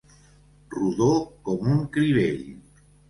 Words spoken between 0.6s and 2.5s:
Rodó com un crivell.